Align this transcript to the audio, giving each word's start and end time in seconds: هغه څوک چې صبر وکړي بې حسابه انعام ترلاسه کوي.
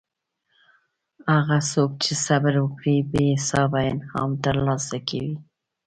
هغه 1.33 1.57
څوک 1.71 1.91
چې 2.03 2.13
صبر 2.25 2.53
وکړي 2.63 2.97
بې 3.11 3.25
حسابه 3.39 3.79
انعام 3.91 4.31
ترلاسه 4.45 4.97
کوي. 5.09 5.33